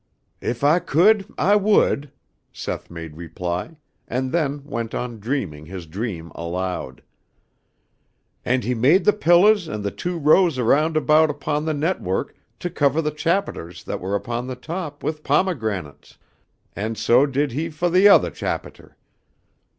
"If 0.41 0.63
I 0.63 0.79
could, 0.79 1.31
I 1.37 1.55
would," 1.55 2.11
Seth 2.51 2.89
made 2.89 3.15
reply, 3.17 3.77
and 4.07 4.31
then 4.31 4.63
went 4.63 4.95
on 4.95 5.19
dreaming 5.19 5.67
his 5.67 5.85
dream 5.85 6.31
aloud. 6.33 7.03
"And 8.43 8.63
he 8.63 8.73
made 8.73 9.05
the 9.05 9.13
pillahs 9.13 9.67
and 9.67 9.83
the 9.83 9.91
two 9.91 10.17
rows 10.17 10.57
around 10.57 10.97
about 10.97 11.29
upon 11.29 11.65
the 11.65 11.75
network, 11.75 12.35
to 12.61 12.71
covah 12.71 13.03
the 13.03 13.11
chapiters 13.11 13.83
that 13.83 14.01
were 14.01 14.15
upon 14.15 14.47
the 14.47 14.55
top, 14.55 15.03
with 15.03 15.23
pomegranates; 15.23 16.17
and 16.75 16.97
so 16.97 17.27
did 17.27 17.51
he 17.51 17.69
fo' 17.69 17.87
the 17.89 18.07
othah 18.09 18.31
chapiter. 18.31 18.97